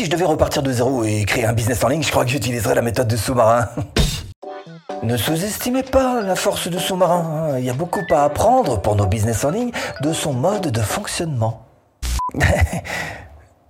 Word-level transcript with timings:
Si 0.00 0.06
je 0.06 0.10
devais 0.10 0.24
repartir 0.24 0.62
de 0.62 0.72
zéro 0.72 1.04
et 1.04 1.26
créer 1.26 1.44
un 1.44 1.52
business 1.52 1.84
en 1.84 1.88
ligne, 1.88 2.02
je 2.02 2.10
crois 2.10 2.24
que 2.24 2.30
j'utiliserais 2.30 2.74
la 2.74 2.80
méthode 2.80 3.06
de 3.06 3.18
sous-marin. 3.18 3.68
Ne 5.02 5.18
sous-estimez 5.18 5.82
pas 5.82 6.22
la 6.22 6.36
force 6.36 6.68
de 6.68 6.78
sous-marin. 6.78 7.58
Il 7.58 7.66
y 7.66 7.68
a 7.68 7.74
beaucoup 7.74 8.00
à 8.10 8.24
apprendre 8.24 8.80
pour 8.80 8.96
nos 8.96 9.04
business 9.04 9.44
en 9.44 9.50
ligne 9.50 9.72
de 10.00 10.14
son 10.14 10.32
mode 10.32 10.68
de 10.68 10.80
fonctionnement. 10.80 11.66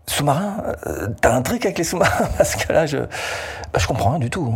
sous-marin 0.06 0.62
euh, 0.86 1.08
T'as 1.20 1.34
un 1.34 1.42
truc 1.42 1.64
avec 1.64 1.78
les 1.78 1.84
sous-marins? 1.84 2.28
Parce 2.38 2.54
que 2.54 2.72
là, 2.72 2.86
je, 2.86 2.98
bah, 2.98 3.78
je 3.78 3.88
comprends 3.88 4.10
rien 4.10 4.20
du 4.20 4.30
tout. 4.30 4.54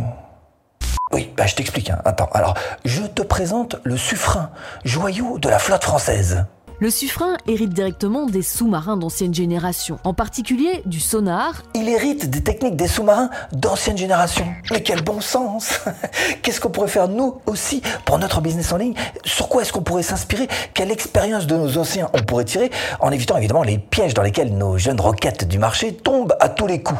Oui, 1.11 1.33
bah, 1.35 1.45
je 1.45 1.55
t'explique. 1.55 1.89
hein. 1.89 2.01
Attends, 2.05 2.29
alors, 2.31 2.53
je 2.85 3.01
te 3.01 3.21
présente 3.21 3.75
le 3.83 3.97
suffrain, 3.97 4.49
joyau 4.85 5.39
de 5.39 5.49
la 5.49 5.59
flotte 5.59 5.83
française. 5.83 6.45
Le 6.81 6.89
suffrain 6.89 7.37
hérite 7.47 7.69
directement 7.69 8.25
des 8.25 8.41
sous-marins 8.41 8.97
d'ancienne 8.97 9.33
génération, 9.33 9.97
en 10.03 10.13
particulier 10.13 10.81
du 10.85 10.99
sonar 10.99 11.63
Il 11.73 11.87
hérite 11.87 12.29
des 12.29 12.43
techniques 12.43 12.75
des 12.75 12.89
sous-marins 12.89 13.29
d'ancienne 13.53 13.97
génération. 13.97 14.45
Mais 14.71 14.83
quel 14.83 15.01
bon 15.01 15.21
sens 15.21 15.79
Qu'est-ce 16.41 16.59
qu'on 16.59 16.71
pourrait 16.71 16.89
faire 16.89 17.07
nous 17.07 17.39
aussi 17.45 17.81
pour 18.03 18.19
notre 18.19 18.41
business 18.41 18.73
en 18.73 18.77
ligne? 18.77 18.93
Sur 19.23 19.47
quoi 19.47 19.61
est-ce 19.61 19.71
qu'on 19.71 19.83
pourrait 19.83 20.03
s'inspirer? 20.03 20.49
Quelle 20.73 20.91
expérience 20.91 21.47
de 21.47 21.55
nos 21.55 21.77
anciens 21.77 22.09
on 22.13 22.21
pourrait 22.23 22.43
tirer 22.43 22.69
En 22.99 23.09
évitant 23.11 23.37
évidemment 23.37 23.63
les 23.63 23.77
pièges 23.77 24.13
dans 24.13 24.23
lesquels 24.23 24.53
nos 24.53 24.77
jeunes 24.77 24.99
roquettes 24.99 25.47
du 25.47 25.59
marché 25.59 25.93
tombent 25.93 26.35
à 26.41 26.49
tous 26.49 26.67
les 26.67 26.83
coups? 26.83 26.99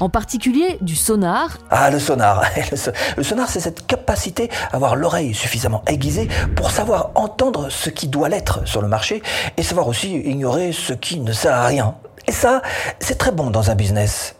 En 0.00 0.08
particulier 0.08 0.76
du 0.80 0.96
sonar, 0.96 1.58
Ah, 1.70 1.90
le 1.90 1.98
sonar. 1.98 2.42
Le 2.70 2.76
so- 2.76 2.90
Le 3.16 3.22
sonar, 3.22 3.48
c'est 3.48 3.60
cette 3.60 3.86
capacité 3.86 4.50
à 4.72 4.76
avoir 4.76 4.96
l'oreille 4.96 5.34
suffisamment 5.34 5.82
aiguisée 5.86 6.28
pour 6.56 6.70
savoir 6.70 7.10
entendre 7.14 7.68
ce 7.70 7.90
qui 7.90 8.08
doit 8.08 8.28
l'être 8.28 8.66
sur 8.66 8.82
le 8.82 8.88
marché 8.88 9.22
et 9.56 9.62
savoir 9.62 9.86
aussi 9.88 10.16
ignorer 10.16 10.72
ce 10.72 10.92
qui 10.92 11.20
ne 11.20 11.32
sert 11.32 11.54
à 11.54 11.66
rien. 11.66 11.94
Et 12.26 12.32
ça, 12.32 12.62
c'est 12.98 13.18
très 13.18 13.30
bon 13.30 13.50
dans 13.50 13.70
un 13.70 13.74
business. 13.74 14.34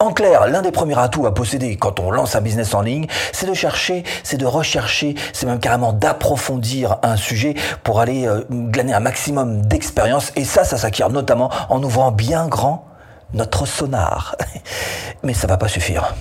En 0.00 0.12
clair, 0.12 0.46
l'un 0.46 0.62
des 0.62 0.70
premiers 0.70 0.96
atouts 0.98 1.26
à 1.26 1.34
posséder 1.34 1.76
quand 1.76 1.98
on 1.98 2.12
lance 2.12 2.36
un 2.36 2.40
business 2.40 2.72
en 2.72 2.82
ligne, 2.82 3.08
c'est 3.32 3.46
de 3.46 3.54
chercher, 3.54 4.04
c'est 4.22 4.36
de 4.36 4.46
rechercher, 4.46 5.16
c'est 5.32 5.44
même 5.46 5.58
carrément 5.58 5.92
d'approfondir 5.92 6.98
un 7.02 7.16
sujet 7.16 7.54
pour 7.82 7.98
aller 7.98 8.24
euh, 8.28 8.44
glaner 8.48 8.94
un 8.94 9.00
maximum 9.00 9.62
d'expérience. 9.66 10.30
Et 10.36 10.44
ça, 10.44 10.62
ça 10.62 10.76
s'acquiert 10.76 11.10
notamment 11.10 11.50
en 11.68 11.82
ouvrant 11.82 12.12
bien 12.12 12.46
grand 12.46 12.86
notre 13.32 13.66
sonar. 13.66 14.36
Mais 15.22 15.34
ça 15.34 15.46
va 15.46 15.56
pas 15.56 15.68
suffire. 15.68 16.14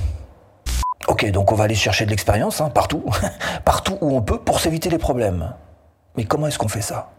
Ok, 1.07 1.29
donc 1.31 1.51
on 1.51 1.55
va 1.55 1.63
aller 1.63 1.75
chercher 1.75 2.05
de 2.05 2.09
l'expérience 2.09 2.59
hein, 2.59 2.69
partout, 2.69 3.05
partout 3.65 3.97
où 4.01 4.15
on 4.15 4.21
peut 4.21 4.39
pour 4.39 4.59
s'éviter 4.59 4.89
les 4.89 4.97
problèmes. 4.97 5.53
Mais 6.17 6.25
comment 6.25 6.47
est-ce 6.47 6.57
qu'on 6.57 6.67
fait 6.67 6.81
ça? 6.81 7.09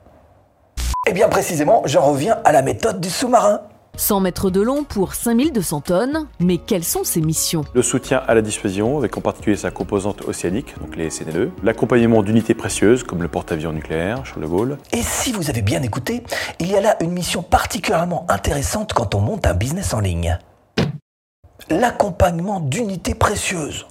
Eh 1.07 1.13
bien 1.13 1.29
précisément, 1.29 1.83
j'en 1.87 2.03
reviens 2.03 2.39
à 2.45 2.53
la 2.53 2.63
méthode 2.63 3.01
du 3.01 3.09
sous-marin. 3.09 3.63
100 3.99 4.21
mètres 4.21 4.49
de 4.49 4.61
long 4.61 4.85
pour 4.85 5.15
5200 5.15 5.81
tonnes. 5.83 6.27
Mais 6.41 6.57
quelles 6.57 6.85
sont 6.85 7.05
ses 7.05 7.21
missions? 7.21 7.65
Le 7.75 7.83
soutien 7.83 8.23
à 8.27 8.35
la 8.35 8.43
dissuasion, 8.43 8.97
avec 8.97 9.17
en 9.19 9.21
particulier 9.21 9.57
sa 9.57 9.71
composante 9.71 10.27
océanique, 10.27 10.75
donc 10.81 10.97
les 10.97 11.11
CNLE. 11.11 11.51
L'accompagnement 11.63 12.23
d'unités 12.23 12.55
précieuses, 12.55 13.03
comme 13.03 13.23
le 13.23 13.29
porte-avions 13.29 13.73
nucléaire, 13.73 14.25
Charles 14.25 14.43
de 14.43 14.47
Gaulle. 14.47 14.79
Et 14.93 15.03
si 15.03 15.33
vous 15.33 15.51
avez 15.51 15.63
bien 15.63 15.83
écouté, 15.83 16.23
il 16.61 16.71
y 16.71 16.77
a 16.77 16.81
là 16.81 16.97
une 17.01 17.11
mission 17.11 17.43
particulièrement 17.43 18.25
intéressante 18.29 18.93
quand 18.93 19.15
on 19.15 19.21
monte 19.21 19.47
un 19.47 19.55
business 19.55 19.93
en 19.93 20.01
ligne. 20.01 20.39
L'accompagnement 21.69 22.61
d'unités 22.61 23.15
précieuses. 23.15 23.87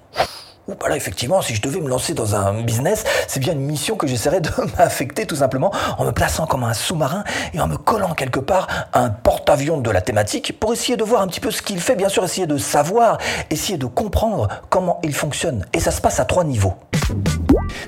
Ouh, 0.68 0.76
bah 0.76 0.90
là, 0.90 0.98
effectivement, 0.98 1.42
si 1.42 1.56
je 1.56 1.62
devais 1.62 1.80
me 1.80 1.88
lancer 1.88 2.14
dans 2.14 2.36
un 2.36 2.62
business, 2.62 3.06
c'est 3.30 3.40
bien 3.40 3.54
une 3.54 3.62
mission 3.62 3.96
que 3.96 4.06
j'essaierais 4.06 4.42
de 4.42 4.50
m'affecter 4.78 5.26
tout 5.26 5.38
simplement 5.38 5.72
en 5.98 6.04
me 6.04 6.12
plaçant 6.12 6.46
comme 6.46 6.66
un 6.66 6.74
sous-marin 6.74 7.24
et 7.54 7.62
en 7.62 7.68
me 7.68 7.78
collant 7.78 8.14
quelque 8.14 8.42
part 8.42 8.68
un 8.94 9.10
porte-avions 9.10 9.78
de 9.78 9.90
la 9.90 10.02
thématique 10.02 10.60
pour 10.60 10.74
essayer 10.74 10.98
de 10.98 11.06
voir 11.06 11.22
un 11.22 11.28
petit 11.28 11.40
peu 11.40 11.52
ce 11.52 11.62
qu'il 11.62 11.80
fait, 11.80 11.96
bien 11.96 12.10
sûr, 12.10 12.26
essayer 12.26 12.48
de 12.48 12.58
savoir, 12.58 13.18
essayer 13.50 13.78
de 13.78 13.86
comprendre 13.86 14.50
comment 14.70 15.00
il 15.04 15.16
fonctionne. 15.16 15.66
Et 15.72 15.80
ça 15.80 15.92
se 15.92 16.02
passe 16.02 16.20
à 16.20 16.26
trois 16.26 16.44
niveaux. 16.44 16.74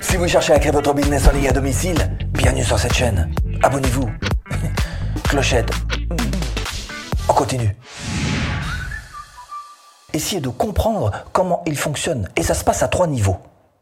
Si 0.00 0.16
vous 0.16 0.26
cherchez 0.26 0.54
à 0.54 0.58
créer 0.58 0.72
votre 0.72 0.94
business 0.94 1.28
en 1.28 1.32
ligne 1.32 1.48
à 1.48 1.52
domicile, 1.52 1.98
bienvenue 2.32 2.64
sur 2.64 2.78
cette 2.78 2.94
chaîne. 2.94 3.30
Abonnez-vous. 3.62 4.10
Clochette. 5.24 5.70
On 7.28 7.34
continue. 7.34 7.76
Essayez 10.12 10.40
de 10.40 10.48
comprendre 10.48 11.12
comment 11.32 11.62
il 11.66 11.76
fonctionne. 11.76 12.28
Et 12.36 12.42
ça 12.42 12.54
se 12.54 12.64
passe 12.64 12.82
à 12.82 12.88
trois 12.88 13.06
niveaux. 13.06 13.36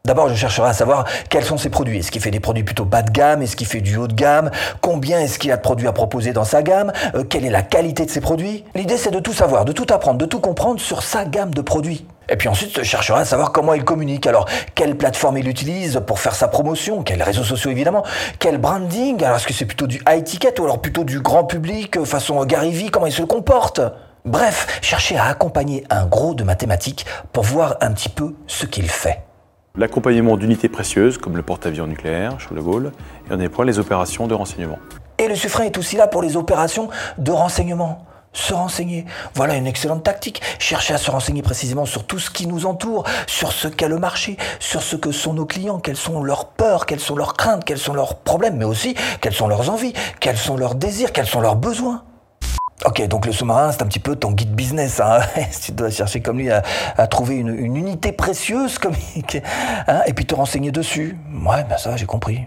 D'abord, 0.05 0.29
je 0.29 0.35
chercherai 0.35 0.69
à 0.69 0.73
savoir 0.73 1.05
quels 1.29 1.43
sont 1.43 1.57
ses 1.57 1.69
produits. 1.69 1.99
Est-ce 1.99 2.09
qu'il 2.09 2.21
fait 2.21 2.31
des 2.31 2.39
produits 2.39 2.63
plutôt 2.63 2.85
bas 2.85 3.01
de 3.01 3.11
gamme? 3.11 3.41
Est-ce 3.41 3.55
qu'il 3.55 3.67
fait 3.67 3.81
du 3.81 3.97
haut 3.97 4.07
de 4.07 4.13
gamme? 4.13 4.49
Combien 4.79 5.19
est-ce 5.19 5.37
qu'il 5.37 5.51
a 5.51 5.57
de 5.57 5.61
produits 5.61 5.87
à 5.87 5.91
proposer 5.91 6.31
dans 6.31 6.45
sa 6.45 6.63
gamme? 6.63 6.93
Euh, 7.15 7.23
Quelle 7.23 7.45
est 7.45 7.49
la 7.49 7.61
qualité 7.63 8.05
de 8.05 8.09
ses 8.09 8.21
produits? 8.21 8.63
L'idée, 8.75 8.97
c'est 8.97 9.11
de 9.11 9.19
tout 9.19 9.33
savoir, 9.33 9.65
de 9.65 9.71
tout 9.73 9.85
apprendre, 9.93 10.17
de 10.17 10.25
tout 10.25 10.39
comprendre 10.39 10.79
sur 10.79 11.03
sa 11.03 11.25
gamme 11.25 11.53
de 11.53 11.61
produits. 11.61 12.05
Et 12.29 12.37
puis 12.37 12.47
ensuite, 12.47 12.77
je 12.77 12.83
chercherai 12.83 13.21
à 13.21 13.25
savoir 13.25 13.51
comment 13.51 13.73
il 13.73 13.83
communique. 13.83 14.25
Alors, 14.25 14.47
quelle 14.73 14.95
plateforme 14.95 15.37
il 15.37 15.47
utilise 15.47 16.01
pour 16.07 16.19
faire 16.19 16.33
sa 16.33 16.47
promotion? 16.47 17.03
Quels 17.03 17.21
réseaux 17.21 17.43
sociaux, 17.43 17.69
évidemment? 17.69 18.03
Quel 18.39 18.57
branding? 18.57 19.21
Alors, 19.23 19.37
est-ce 19.37 19.47
que 19.47 19.53
c'est 19.53 19.65
plutôt 19.65 19.87
du 19.87 20.01
high 20.07 20.23
ticket 20.23 20.59
ou 20.59 20.63
alors 20.63 20.79
plutôt 20.79 21.03
du 21.03 21.19
grand 21.19 21.43
public, 21.43 21.97
euh, 21.97 22.05
façon 22.05 22.43
Gary 22.45 22.71
Vee? 22.71 22.89
Comment 22.89 23.07
il 23.07 23.13
se 23.13 23.23
comporte? 23.23 23.81
Bref, 24.25 24.79
chercher 24.81 25.17
à 25.17 25.25
accompagner 25.25 25.85
un 25.89 26.05
gros 26.05 26.33
de 26.33 26.43
mathématiques 26.43 27.05
pour 27.31 27.43
voir 27.43 27.77
un 27.81 27.93
petit 27.93 28.09
peu 28.09 28.35
ce 28.47 28.65
qu'il 28.65 28.89
fait. 28.89 29.23
L'accompagnement 29.77 30.35
d'unités 30.35 30.67
précieuses, 30.67 31.17
comme 31.17 31.37
le 31.37 31.41
porte-avions 31.41 31.87
nucléaire, 31.87 32.37
Charles 32.39 32.57
de 32.57 32.61
Gaulle. 32.61 32.91
Et 33.29 33.33
on 33.33 33.37
déploie 33.37 33.63
les 33.63 33.79
opérations 33.79 34.27
de 34.27 34.33
renseignement. 34.33 34.77
Et 35.17 35.27
le 35.27 35.35
suffrain 35.35 35.63
est 35.63 35.77
aussi 35.77 35.95
là 35.95 36.07
pour 36.07 36.21
les 36.21 36.35
opérations 36.35 36.89
de 37.17 37.31
renseignement. 37.31 38.05
Se 38.33 38.53
renseigner. 38.53 39.05
Voilà 39.35 39.55
une 39.55 39.67
excellente 39.67 40.03
tactique. 40.03 40.41
Chercher 40.59 40.93
à 40.93 40.97
se 40.97 41.09
renseigner 41.09 41.41
précisément 41.41 41.85
sur 41.85 42.05
tout 42.05 42.19
ce 42.19 42.29
qui 42.29 42.45
nous 42.45 42.65
entoure, 42.65 43.05
sur 43.25 43.51
ce 43.53 43.67
qu'est 43.67 43.87
le 43.87 43.99
marché, 43.99 44.37
sur 44.59 44.81
ce 44.81 44.95
que 44.95 45.11
sont 45.11 45.33
nos 45.33 45.45
clients, 45.45 45.79
quelles 45.79 45.97
sont 45.97 46.21
leurs 46.23 46.49
peurs, 46.49 46.85
quelles 46.85 46.99
sont 46.99 47.15
leurs 47.15 47.35
craintes, 47.35 47.63
quels 47.63 47.79
sont 47.79 47.93
leurs 47.93 48.15
problèmes, 48.15 48.57
mais 48.57 48.65
aussi 48.65 48.95
quelles 49.21 49.33
sont 49.33 49.47
leurs 49.47 49.69
envies, 49.69 49.93
quels 50.19 50.37
sont 50.37 50.57
leurs 50.57 50.75
désirs, 50.75 51.13
quels 51.13 51.25
sont 51.27 51.41
leurs 51.41 51.55
besoins. 51.55 52.03
Ok, 52.85 53.05
donc 53.07 53.25
le 53.25 53.33
sous-marin, 53.33 53.73
c'est 53.73 53.81
un 53.81 53.87
petit 53.87 53.99
peu 53.99 54.15
ton 54.15 54.31
guide 54.31 54.55
business. 54.55 55.01
Hein. 55.01 55.19
Tu 55.61 55.73
dois 55.73 55.89
chercher 55.89 56.21
comme 56.21 56.37
lui 56.37 56.49
à, 56.49 56.61
trouver 57.07 57.35
une, 57.35 57.49
unité 57.49 58.13
précieuse, 58.13 58.77
comme, 58.77 58.93
hein, 59.87 60.01
et 60.05 60.13
puis 60.13 60.25
te 60.25 60.33
renseigner 60.33 60.71
dessus. 60.71 61.17
Ouais, 61.45 61.63
ben 61.65 61.77
ça, 61.77 61.97
j'ai 61.97 62.05
compris. 62.05 62.41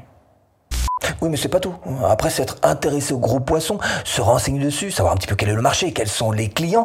Oui, 1.20 1.28
mais 1.28 1.36
c'est 1.36 1.48
pas 1.48 1.60
tout. 1.60 1.74
Après 2.08 2.30
s'être 2.30 2.56
intéressé 2.62 3.12
aux 3.12 3.18
gros 3.18 3.40
poissons, 3.40 3.78
se 4.04 4.22
renseigner 4.22 4.64
dessus, 4.64 4.90
savoir 4.90 5.14
un 5.14 5.16
petit 5.16 5.26
peu 5.26 5.34
quel 5.34 5.50
est 5.50 5.54
le 5.54 5.62
marché, 5.62 5.92
quels 5.92 6.08
sont 6.08 6.32
les 6.32 6.48
clients, 6.48 6.84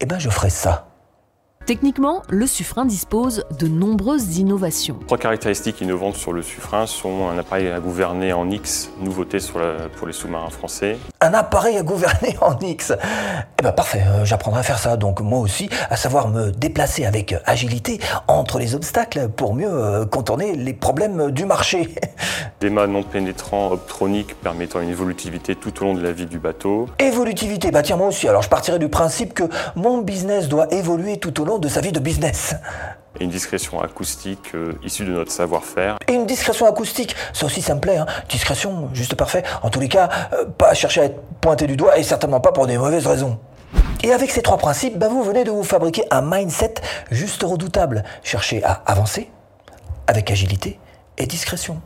eh 0.00 0.06
ben 0.06 0.18
je 0.18 0.30
ferai 0.30 0.50
ça. 0.50 0.86
Techniquement, 1.64 2.22
le 2.28 2.46
suffrain 2.48 2.84
dispose 2.84 3.44
de 3.58 3.68
nombreuses 3.68 4.38
innovations. 4.38 4.98
Trois 5.06 5.16
caractéristiques 5.16 5.80
innovantes 5.80 6.16
sur 6.16 6.32
le 6.32 6.42
suffrain 6.42 6.86
sont 6.86 7.28
un 7.28 7.38
appareil 7.38 7.68
à 7.68 7.78
gouverner 7.78 8.32
en 8.32 8.50
X, 8.50 8.90
nouveauté 9.00 9.38
sur 9.38 9.60
la- 9.60 9.88
pour 9.96 10.08
les 10.08 10.12
sous-marins 10.12 10.50
français. 10.50 10.98
Un 11.20 11.32
appareil 11.34 11.78
à 11.78 11.82
gouverner 11.82 12.36
en 12.40 12.58
X. 12.58 12.92
Eh 13.58 13.62
ben 13.62 13.70
parfait, 13.70 14.02
euh, 14.04 14.24
j'apprendrai 14.24 14.60
à 14.60 14.62
faire 14.64 14.78
ça. 14.80 14.96
Donc 14.96 15.20
moi 15.20 15.38
aussi, 15.38 15.70
à 15.88 15.96
savoir 15.96 16.28
me 16.28 16.50
déplacer 16.50 17.04
avec 17.06 17.34
agilité 17.46 18.00
entre 18.26 18.58
les 18.58 18.74
obstacles 18.74 19.28
pour 19.28 19.54
mieux 19.54 19.70
euh, 19.72 20.04
contourner 20.04 20.56
les 20.56 20.74
problèmes 20.74 21.30
du 21.30 21.44
marché. 21.46 21.94
Des 22.62 22.70
mâts 22.70 22.86
non 22.86 23.02
pénétrants 23.02 23.72
optroniques 23.72 24.36
permettant 24.36 24.80
une 24.80 24.88
évolutivité 24.88 25.56
tout 25.56 25.82
au 25.82 25.84
long 25.84 25.94
de 25.94 26.00
la 26.00 26.12
vie 26.12 26.26
du 26.26 26.38
bateau. 26.38 26.86
Évolutivité, 27.00 27.72
bah 27.72 27.82
tiens 27.82 27.96
moi 27.96 28.06
aussi. 28.06 28.28
Alors 28.28 28.42
je 28.42 28.48
partirai 28.48 28.78
du 28.78 28.88
principe 28.88 29.34
que 29.34 29.42
mon 29.74 29.98
business 29.98 30.46
doit 30.46 30.72
évoluer 30.72 31.16
tout 31.16 31.40
au 31.40 31.44
long 31.44 31.58
de 31.58 31.66
sa 31.66 31.80
vie 31.80 31.90
de 31.90 31.98
business. 31.98 32.54
Et 33.18 33.24
une 33.24 33.30
discrétion 33.30 33.82
acoustique 33.82 34.54
euh, 34.54 34.74
issue 34.84 35.04
de 35.04 35.10
notre 35.10 35.32
savoir-faire. 35.32 35.98
Et 36.06 36.12
une 36.12 36.24
discrétion 36.24 36.66
acoustique, 36.66 37.16
ça 37.32 37.46
aussi 37.46 37.62
ça 37.62 37.74
me 37.74 37.80
plaît, 37.80 37.96
hein. 37.96 38.06
discrétion, 38.28 38.90
juste 38.92 39.16
parfait. 39.16 39.42
En 39.64 39.68
tous 39.68 39.80
les 39.80 39.88
cas, 39.88 40.08
euh, 40.32 40.44
pas 40.44 40.72
chercher 40.72 41.00
à 41.00 41.04
être 41.06 41.20
pointé 41.40 41.66
du 41.66 41.76
doigt 41.76 41.98
et 41.98 42.04
certainement 42.04 42.38
pas 42.38 42.52
pour 42.52 42.68
des 42.68 42.78
mauvaises 42.78 43.08
raisons. 43.08 43.40
Et 44.04 44.12
avec 44.12 44.30
ces 44.30 44.40
trois 44.40 44.58
principes, 44.58 45.00
bah, 45.00 45.08
vous 45.08 45.24
venez 45.24 45.42
de 45.42 45.50
vous 45.50 45.64
fabriquer 45.64 46.04
un 46.12 46.22
mindset 46.22 46.74
juste 47.10 47.42
redoutable. 47.42 48.04
Cherchez 48.22 48.62
à 48.62 48.84
avancer 48.86 49.32
avec 50.06 50.30
agilité 50.30 50.78
et 51.18 51.26
discrétion. 51.26 51.80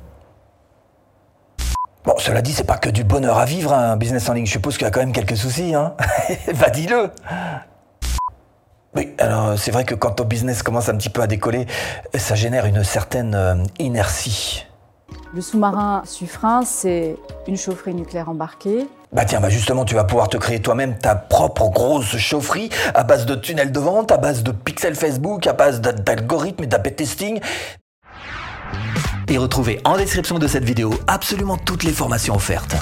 Bon, 2.17 2.23
cela 2.23 2.41
dit, 2.41 2.55
c'est 2.55 2.65
pas 2.65 2.79
que 2.79 2.89
du 2.89 3.05
bonheur 3.05 3.37
à 3.37 3.45
vivre, 3.45 3.75
hein, 3.75 3.91
un 3.93 3.97
business 3.99 4.27
en 4.31 4.33
ligne. 4.33 4.47
Je 4.47 4.53
suppose 4.53 4.79
qu'il 4.79 4.87
y 4.87 4.89
a 4.89 4.91
quand 4.91 5.01
même 5.01 5.13
quelques 5.13 5.37
soucis, 5.37 5.75
hein. 5.75 5.93
bah 6.59 6.71
dis-le 6.71 7.11
oui, 8.95 9.11
alors 9.19 9.59
c'est 9.59 9.71
vrai 9.71 9.85
que 9.85 9.95
quand 9.95 10.13
ton 10.13 10.25
business 10.25 10.63
commence 10.63 10.89
un 10.89 10.97
petit 10.97 11.11
peu 11.11 11.21
à 11.21 11.27
décoller, 11.27 11.67
ça 12.15 12.35
génère 12.35 12.65
une 12.65 12.83
certaine 12.83 13.35
euh, 13.35 13.57
inertie. 13.79 14.65
Le 15.35 15.43
sous-marin 15.43 16.01
Suffrain, 16.07 16.63
c'est 16.65 17.17
une 17.47 17.59
chaufferie 17.59 17.93
nucléaire 17.93 18.31
embarquée. 18.31 18.89
Bah 19.13 19.27
tiens, 19.27 19.41
bah 19.41 19.51
justement, 19.51 19.85
tu 19.85 19.95
vas 19.95 20.05
pouvoir 20.05 20.31
te 20.31 20.39
créer 20.39 20.63
toi-même 20.63 20.97
ta 20.97 21.15
propre 21.15 21.69
grosse 21.69 22.17
chaufferie 22.17 22.71
à 22.95 23.05
base 23.05 23.27
de 23.27 23.35
tunnels 23.35 23.73
de 23.73 23.81
vente, 23.81 24.11
à 24.11 24.17
base 24.17 24.43
de 24.43 24.53
pixels 24.53 24.95
Facebook, 24.95 25.47
à 25.47 25.53
base 25.53 25.83
d'algorithmes 25.83 26.65
et 26.65 26.67
d'AB 26.67 26.97
testing. 26.97 27.41
Et 29.29 29.39
retrouvez 29.39 29.81
en 29.85 29.97
description 29.97 30.39
de 30.39 30.47
cette 30.47 30.65
vidéo 30.65 30.95
absolument 31.09 31.57
toutes 31.57 31.83
les 31.83 31.93
formations 31.93 32.37
offertes. 32.37 32.77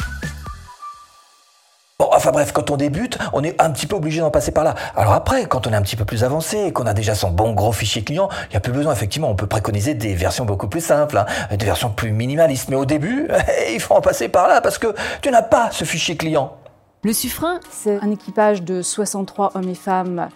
Bon, 1.99 2.08
enfin 2.12 2.32
bref, 2.32 2.50
quand 2.52 2.70
on 2.70 2.76
débute, 2.76 3.19
on 3.32 3.44
est 3.44 3.61
un 3.62 3.70
petit 3.70 3.87
peu 3.87 3.94
obligé 3.94 4.20
d'en 4.20 4.31
passer 4.31 4.50
par 4.50 4.64
là. 4.64 4.75
Alors 4.96 5.12
après, 5.12 5.46
quand 5.46 5.67
on 5.67 5.73
est 5.73 5.76
un 5.76 5.82
petit 5.82 5.94
peu 5.94 6.05
plus 6.05 6.25
avancé 6.25 6.58
et 6.58 6.73
qu'on 6.73 6.87
a 6.87 6.93
déjà 6.93 7.14
son 7.14 7.31
bon 7.31 7.52
gros 7.52 7.73
fichier 7.73 8.02
client, 8.02 8.29
il 8.49 8.50
n'y 8.50 8.56
a 8.56 8.61
plus 8.61 8.73
besoin, 8.73 8.93
effectivement, 8.93 9.31
on 9.31 9.37
peut 9.37 9.46
préconiser 9.46 9.94
des 9.94 10.12
versions 10.12 10.44
beaucoup 10.44 10.67
plus 10.69 10.81
simples, 10.81 11.19
hein, 11.19 11.56
des 11.56 11.64
versions 11.64 11.91
plus 11.91 12.11
minimalistes. 12.11 12.69
Mais 12.69 12.76
au 12.76 12.85
début, 12.85 13.29
il 13.73 13.81
faut 13.81 13.94
en 13.94 14.00
passer 14.00 14.29
par 14.29 14.49
là 14.49 14.61
parce 14.61 14.76
que 14.76 14.94
tu 15.23 15.31
n'as 15.31 15.43
pas 15.43 15.70
ce 15.70 15.85
fichier 15.85 16.17
client. 16.17 16.56
Le 17.04 17.12
suffrain, 17.12 17.60
c'est 17.70 18.00
un 18.02 18.10
équipage 18.10 18.62
de 18.62 18.80
63 18.80 19.52
hommes 19.54 19.68
et 19.68 19.74
femmes 19.74 20.28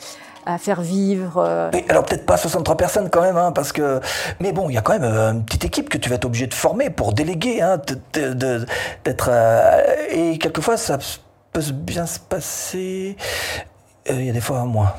à 0.44 0.58
faire 0.58 0.82
vivre. 0.82 1.38
Euh, 1.38 1.70
alors 1.88 2.04
peut-être 2.04 2.26
pas 2.26 2.36
63 2.36 2.76
personnes 2.76 3.08
quand 3.08 3.22
même, 3.22 3.38
hein, 3.38 3.52
parce 3.52 3.72
que. 3.72 4.00
Mais 4.40 4.52
bon, 4.52 4.68
il 4.68 4.74
y 4.74 4.78
a 4.78 4.82
quand 4.82 4.92
même 4.92 5.04
euh, 5.04 5.32
une 5.32 5.44
petite 5.44 5.64
équipe 5.64 5.88
que 5.88 5.96
tu 5.96 6.10
vas 6.10 6.16
être 6.16 6.26
obligé 6.26 6.46
de 6.46 6.52
former 6.52 6.90
pour 6.90 7.14
déléguer, 7.14 7.62
hein, 7.62 7.80
d'être. 8.12 9.28
Euh, 9.30 9.82
et 10.10 10.36
quelquefois, 10.36 10.76
ça 10.76 10.98
peut 11.52 11.62
bien 11.72 12.04
se 12.04 12.18
passer. 12.18 13.16
Il 14.10 14.24
y 14.24 14.30
a 14.30 14.32
des 14.32 14.40
fois 14.40 14.64
moins. 14.64 14.92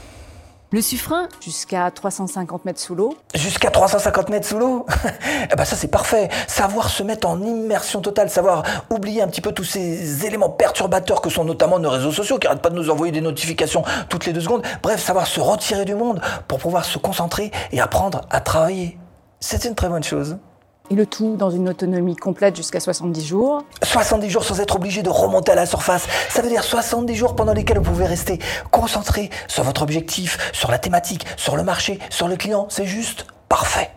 Le 0.72 0.84
suffrain 0.84 1.28
Jusqu'à 1.42 1.90
350 1.90 2.66
mètres 2.66 2.80
sous 2.80 2.94
l'eau. 2.94 3.18
Jusqu'à 3.34 3.72
350 3.72 4.30
mètres 4.30 4.48
sous 4.48 4.60
l'eau 4.60 4.86
Eh 5.52 5.56
ben 5.56 5.66
ça 5.66 5.76
c'est 5.76 5.88
parfait. 5.88 6.30
Savoir 6.48 6.90
se 6.90 7.02
mettre 7.02 7.28
en 7.28 7.42
immersion 7.42 8.02
totale, 8.02 8.30
savoir 8.30 8.62
oublier 8.92 9.24
un 9.24 9.28
petit 9.28 9.42
peu 9.42 9.52
tous 9.52 9.64
ces 9.64 10.28
éléments 10.28 10.52
perturbateurs 10.52 11.22
que 11.22 11.32
sont 11.32 11.44
notamment 11.44 11.80
nos 11.80 11.90
réseaux 11.90 12.12
sociaux 12.12 12.38
qui 12.38 12.46
arrêtent 12.46 12.62
pas 12.62 12.70
de 12.70 12.76
nous 12.76 12.92
envoyer 12.92 13.12
des 13.12 13.22
notifications 13.22 13.84
toutes 14.10 14.28
les 14.28 14.34
deux 14.34 14.42
secondes. 14.42 14.62
Bref, 14.84 15.04
savoir 15.04 15.26
se 15.26 15.40
retirer 15.40 15.86
du 15.86 15.96
monde 15.96 16.22
pour 16.48 16.60
pouvoir 16.60 16.86
se 16.86 17.00
concentrer 17.00 17.50
et 17.72 17.82
apprendre 17.82 18.22
à 18.30 18.40
travailler. 18.40 19.00
C'est 19.40 19.66
une 19.66 19.74
très 19.74 19.90
bonne 19.90 20.04
chose. 20.04 20.38
Et 20.92 20.96
le 20.96 21.06
tout 21.06 21.36
dans 21.36 21.52
une 21.52 21.70
autonomie 21.70 22.16
complète 22.16 22.56
jusqu'à 22.56 22.80
70 22.80 23.26
jours. 23.26 23.64
70 23.84 24.30
jours 24.30 24.44
sans 24.44 24.60
être 24.60 24.76
obligé 24.76 25.04
de 25.04 25.10
remonter 25.10 25.52
à 25.52 25.56
la 25.56 25.66
surface. 25.66 26.08
Ça 26.30 26.42
veut 26.42 26.50
dire 26.50 26.64
70 26.64 27.16
jours 27.16 27.36
pendant 27.36 27.54
lesquels 27.54 27.78
vous 27.78 27.84
pouvez 27.84 28.06
rester 28.06 28.40
concentré 28.72 29.30
sur 29.48 29.64
votre 29.64 29.84
objectif, 29.84 30.52
sur 30.52 30.72
la 30.72 30.80
thématique, 30.80 31.26
sur 31.38 31.56
le 31.56 31.64
marché, 31.64 32.00
sur 32.10 32.28
le 32.28 32.38
client. 32.38 32.66
C'est 32.70 32.86
juste 32.86 33.28
parfait. 33.50 33.92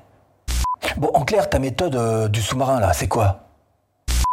Bon, 0.99 1.11
en 1.15 1.25
clair, 1.25 1.49
ta 1.49 1.59
méthode 1.59 1.97
euh, 1.97 2.29
du 2.29 2.43
sous-marin 2.43 2.81
là, 2.81 2.93
c'est 2.93 3.09
quoi? 3.09 3.52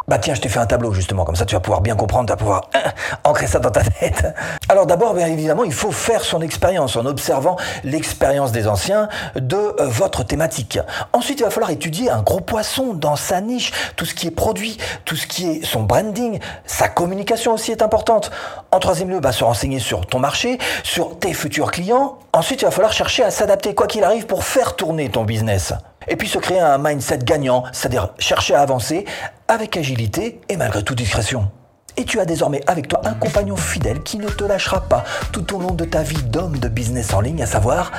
Bah 0.09 0.17
tiens, 0.17 0.33
je 0.33 0.41
t'ai 0.41 0.49
fait 0.49 0.59
un 0.59 0.65
tableau 0.65 0.91
justement, 0.91 1.23
comme 1.23 1.35
ça 1.35 1.45
tu 1.45 1.53
vas 1.53 1.61
pouvoir 1.61 1.81
bien 1.81 1.95
comprendre, 1.95 2.25
tu 2.25 2.31
vas 2.31 2.37
pouvoir 2.37 2.69
hein, 2.73 2.91
ancrer 3.23 3.45
ça 3.45 3.59
dans 3.59 3.69
ta 3.69 3.83
tête. 3.83 4.25
Alors 4.67 4.87
d'abord, 4.87 5.13
bien 5.13 5.27
évidemment, 5.27 5.63
il 5.63 5.71
faut 5.71 5.91
faire 5.91 6.23
son 6.23 6.41
expérience 6.41 6.95
en 6.95 7.05
observant 7.05 7.57
l'expérience 7.83 8.51
des 8.51 8.67
anciens 8.67 9.07
de 9.35 9.55
euh, 9.55 9.87
votre 9.87 10.23
thématique. 10.23 10.79
Ensuite, 11.13 11.39
il 11.39 11.43
va 11.43 11.51
falloir 11.51 11.69
étudier 11.69 12.09
un 12.09 12.23
gros 12.23 12.39
poisson 12.39 12.93
dans 12.93 13.15
sa 13.15 13.39
niche, 13.39 13.71
tout 13.95 14.05
ce 14.05 14.15
qui 14.15 14.25
est 14.25 14.31
produit, 14.31 14.77
tout 15.05 15.15
ce 15.15 15.27
qui 15.27 15.47
est 15.47 15.63
son 15.63 15.83
branding, 15.83 16.39
sa 16.65 16.87
communication 16.87 17.53
aussi 17.53 17.71
est 17.71 17.83
importante. 17.83 18.31
En 18.71 18.79
troisième 18.79 19.11
lieu, 19.11 19.19
bah, 19.19 19.31
se 19.31 19.43
renseigner 19.43 19.79
sur 19.79 20.07
ton 20.07 20.17
marché, 20.17 20.57
sur 20.83 21.19
tes 21.19 21.33
futurs 21.33 21.69
clients. 21.69 22.17
Ensuite, 22.33 22.63
il 22.63 22.65
va 22.65 22.71
falloir 22.71 22.93
chercher 22.93 23.23
à 23.23 23.29
s'adapter 23.29 23.75
quoi 23.75 23.85
qu'il 23.85 24.03
arrive 24.03 24.25
pour 24.25 24.43
faire 24.43 24.75
tourner 24.75 25.09
ton 25.09 25.23
business. 25.23 25.73
Et 26.09 26.15
puis 26.15 26.27
se 26.27 26.39
créer 26.39 26.59
un 26.59 26.77
mindset 26.77 27.19
gagnant, 27.19 27.63
c'est-à-dire 27.71 28.13
chercher 28.17 28.55
à 28.55 28.61
avancer 28.61 29.05
avec 29.47 29.77
agilité 29.77 30.41
et 30.49 30.57
malgré 30.57 30.83
toute 30.83 30.97
discrétion. 30.97 31.49
Et 31.97 32.05
tu 32.05 32.19
as 32.19 32.25
désormais 32.25 32.61
avec 32.67 32.87
toi 32.87 33.01
un 33.03 33.13
compagnon 33.13 33.57
fidèle 33.57 34.01
qui 34.01 34.17
ne 34.17 34.27
te 34.27 34.43
lâchera 34.43 34.81
pas 34.81 35.03
tout 35.31 35.53
au 35.55 35.59
long 35.59 35.71
de 35.71 35.85
ta 35.85 36.01
vie 36.01 36.23
d'homme 36.23 36.57
de 36.57 36.67
business 36.67 37.13
en 37.13 37.21
ligne, 37.21 37.43
à 37.43 37.45
savoir 37.45 37.91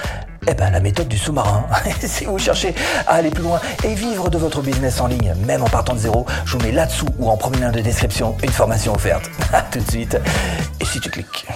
eh 0.49 0.55
ben, 0.55 0.71
la 0.71 0.81
méthode 0.81 1.09
du 1.09 1.19
sous-marin. 1.19 1.67
si 2.01 2.25
vous 2.25 2.39
cherchez 2.39 2.75
à 3.07 3.17
aller 3.17 3.31
plus 3.31 3.43
loin 3.43 3.61
et 3.85 3.95
vivre 3.95 4.31
de 4.31 4.39
votre 4.39 4.63
business 4.63 5.01
en 5.01 5.07
ligne, 5.07 5.35
même 5.47 5.63
en 5.63 5.69
partant 5.69 5.93
de 5.93 5.99
zéro, 5.99 6.25
je 6.47 6.57
vous 6.57 6.65
mets 6.65 6.73
là-dessous 6.73 7.09
ou 7.19 7.29
en 7.29 7.37
premier 7.37 7.59
lien 7.59 7.71
de 7.71 7.81
description 7.81 8.37
une 8.43 8.51
formation 8.51 8.95
offerte. 8.95 9.31
A 9.53 9.63
tout 9.63 9.81
de 9.81 9.91
suite. 9.91 10.19
Et 10.81 10.85
si 10.85 10.99
tu 11.01 11.11
cliques. 11.11 11.47